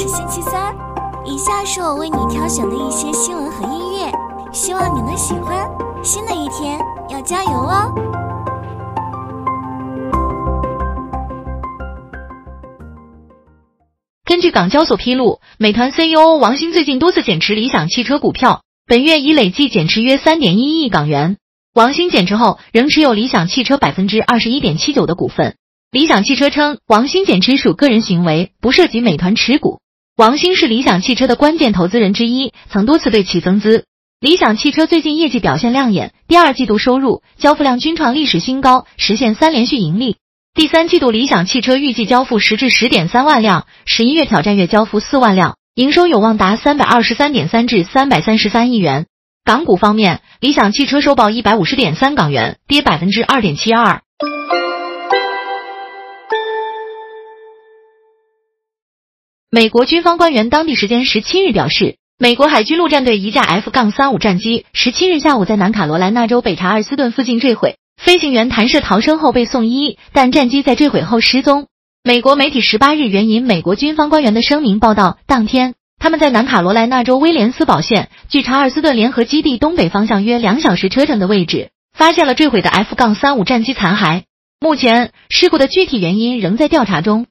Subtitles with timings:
[0.00, 0.74] 是星期三，
[1.26, 4.10] 以下是我为你挑选的一些新闻和音乐，
[4.50, 5.68] 希望你能喜欢。
[6.02, 6.80] 新的一天
[7.10, 7.92] 要加油哦！
[14.24, 21.36] 根据港交所披露，美团 CEO 王兴最近多次减持理想汽车股票，本月已累计减持约三点一亿港元。
[21.74, 25.56] 王兴减持后仍持有理想汽车百分之二十一点七九的股份。
[25.90, 29.78] 理想汽车称，王兴减持属个人行为，不涉及美团持股。
[30.20, 33.86] 王兴是理想汽车的关键投资人之一，曾多次对其增资。
[34.20, 40.16] 理想汽车最近业绩表现亮眼，第二季度收入、交付量均创历史新高，实现三连续盈利。
[40.52, 49.06] 第三季度理想汽车预计交付十至十点三万辆，十一月挑战月交付四万辆，营收有望达三百二十三点三至三百三十三亿元。
[49.42, 54.02] 港股方面，理想汽车收报一百五十点三港元，跌百分之二点七二。
[59.52, 71.66] 美国军方官员当地时间十七日表示，美国海军陆战队一架 F- 杠三五战机十七日下午在南卡罗来纳州北查尔斯顿附近坠毁，飞行员弹射逃生后被送医，但战机在坠毁后失踪。
[72.04, 84.22] 美国媒体十八日援引美国军方官员的声明报道，当天他们在南卡罗来纳州威廉斯堡县距查尔斯顿联合基地东北方向约两小时车程的位置，发现了坠毁的 F- 杠三五战机残骸。
[84.60, 87.26] 目前，事故的具体原因仍在调查中。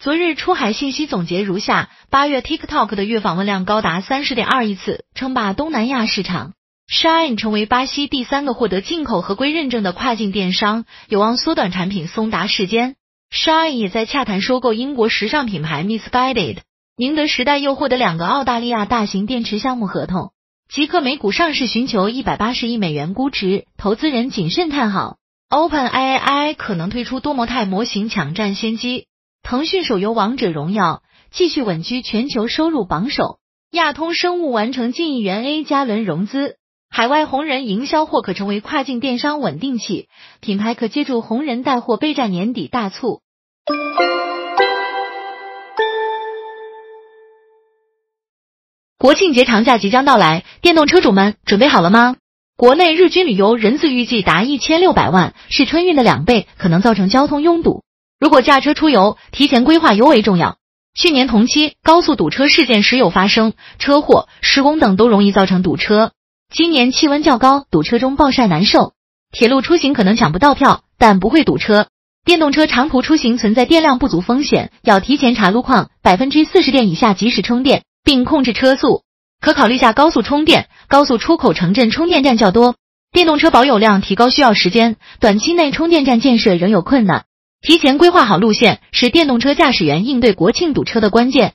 [0.00, 6.52] 昨日出海信息总结如下：八月 TikTok 的月访问量高达三十点二亿次，称霸东南亚市场。
[6.88, 12.94] Shine 成为巴西第三个获得进口合规认证的跨境电商，有望缩短产品送达时间。
[13.32, 16.58] Shine 也在洽谈收购英国时尚品牌 Misguided。
[16.96, 20.30] 宁德时代又获得两个澳大利亚大型电池项目合同。
[20.72, 25.16] 极客美股上市寻求一百八十亿美元估值，投资人谨慎看好。
[25.50, 29.06] OpenAI 可能推出多模态模型抢占先机。
[29.42, 33.38] 腾讯手游《王者荣耀》继续稳居全球收入榜首。
[33.70, 36.56] 亚通生物完成近亿元 A 加轮融资。
[36.90, 40.08] 海外红人营销或可成为跨境电商稳定器，
[40.40, 43.20] 品牌可借助红人带货备战年底大促。
[48.98, 52.16] 国庆节长假即将到来，电动车主们准备好了吗？
[52.56, 57.84] 国内日均旅游人次预计达一千六百万，是春运的两倍，可能造成交通拥堵。
[58.20, 60.56] 如果驾车出游，提前规划尤为重要。
[60.94, 66.10] 去年同期高速堵车事件时有发生，车祸、施工等都容易造成堵车。
[66.52, 68.94] 今年气温较高，堵车中暴晒难受，
[69.30, 71.86] 铁路出行可能抢不到票，但不会堵车。
[72.24, 79.04] 电动车长途出行存在电量不足风险，要提前查路况，百分之四十电以下及时充电，并控制车速。
[79.40, 82.74] 可考虑下高速充电，高速出口城镇充电站较多。
[83.12, 87.24] 电动车保有量提高需要时间，短期内充电站建设仍有困难。
[87.60, 91.54] 提前规划好路线是电动车驾驶员应对国庆堵车的关键。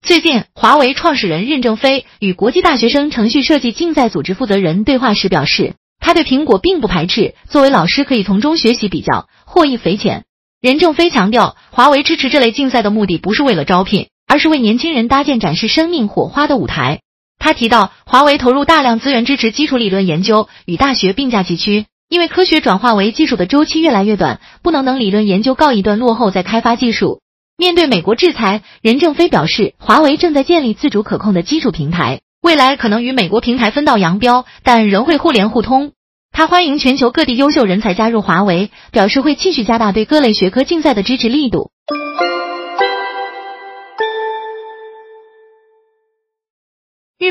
[0.00, 10.24] 最近，华为创始人任正非与国际大学生程序设计竞赛组织负责人对话时表示，他对苹果并不排斥，作为老师可以从中学习比较，获益匪浅。
[10.60, 17.00] 任正非强调，华为支持这类竞赛的目的不是为了招聘，而是为年轻人搭建展示生命火花的舞台。
[17.38, 21.86] 他提到，华为投入大量资源支持基础理论研究，与大学并驾齐驱。
[22.08, 27.20] 因为科学转化为技术的周期越来越短，不能等理论研究告一段落后再开发技术。
[27.56, 35.92] 面对美国制裁，任正非表示，华为正在建立自主可控的基础平台，未来可能与美国平台分道扬镳，但仍会互联互通。
[36.32, 41.70] 他欢迎全球各地优秀人才加入华为，表示会继续加大对各类学科竞赛的支持力度。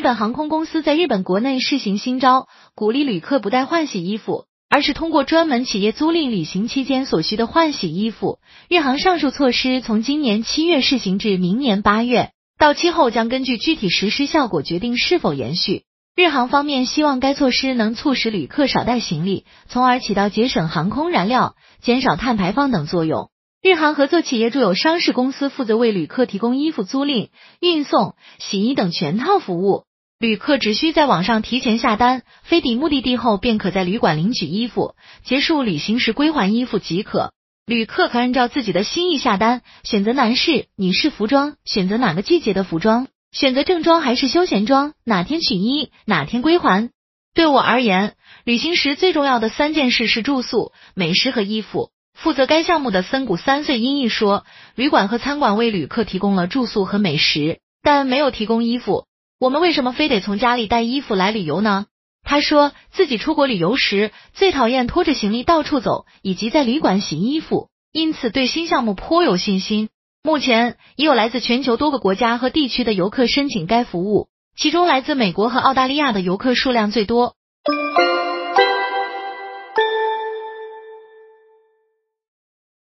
[0.03, 8.39] 本航空公司在日本国内试行新招，鼓励旅客不带换洗衣服，而是通过专门企业租赁旅行期间所需的换洗衣服。
[8.67, 15.83] 日航上述措施从今年七月试行至明年八月，到期后将根据具体实施效果决定是否延续。
[16.17, 23.29] 日航方面希望该措施能促使旅客少带行李，从而起到节省航空燃料、减少碳排放等作用。
[23.61, 27.29] 日航合作企业驻有商事公司负责为旅客提供衣服租赁、
[27.61, 29.85] 运送、洗衣等全套服务。
[30.23, 37.33] 旅客只需在网上提前下单，飞抵目的地后便可在旅馆领取衣服，结束旅行时归还衣服即可。
[37.65, 46.89] 旅客可按照自己的心意下单，选择男士、女士服装，选择哪个季节的服装，选择正装还是休闲装，哪天取衣，哪天归还。
[47.35, 48.15] 对我而言，
[48.45, 51.89] 旅行时最重要的三件事是住宿、美食和衣服。
[52.13, 59.03] 负责该项目的森谷三岁音译说，旅馆和餐馆为旅客提供了住宿和美食，但没有提供衣服。
[59.39, 61.87] 我们为什么非得从家里带衣服来旅游呢？
[62.23, 62.39] 他。
[62.39, 69.89] 说自己出国旅游时最讨厌拖着行李到处走，以及在旅馆洗衣服，因此对新项目颇有信心。
[70.23, 74.27] 目前已有来自全球多个国家和地区的游客申请该服务，
[74.57, 77.35] 其中来自美国和澳大利亚的游客数量最多。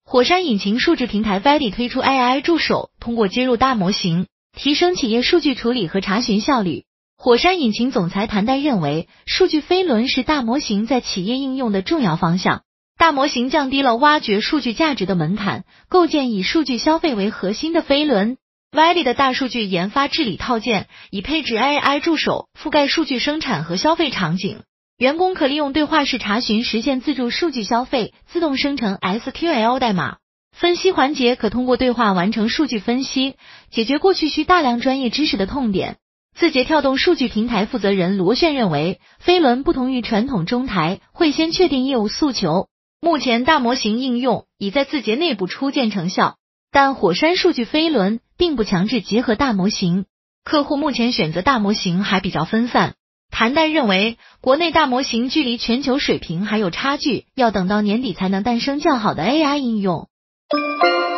[0.03, 6.83] 火山引擎数据平台 v a l y 推出 AI 助手，通过接入大模型，提升企业数据处理和查询效率。
[7.18, 12.63] 火山引擎总裁谭代认为，数据飞轮是大模型在企业应用的重要方向。
[12.98, 18.38] 大模型降低了挖掘数据价值的门槛，构建以数据消费为核心的飞轮。
[18.71, 24.63] Vali 的大数据研发治理套件已配置 AI 助手，覆盖数据生产和消费场景。
[24.97, 30.18] 员工可利用对话式查询实现自助数据消费，自动生成 SQL 代码。
[30.51, 33.36] 分析环节可通过对话完成数据分析，
[33.71, 35.98] 解决过去需大量专业知识的痛点。
[36.36, 42.68] 字节跳动数据平台负责人罗炫认为，飞轮不同于传统中台，会先确定业务诉求。
[43.01, 46.36] 目前大模型应用已在字节内部初见成效，
[46.71, 50.06] 但火山数据飞轮并不强制结合大模型，
[50.44, 52.94] 客户目前选择大模型还比较分散。
[53.31, 60.07] 谭代认为，国内大模型距离全球水平还有差距，要等到年底才能诞生较好的 AI 应用。
[60.53, 61.10] Música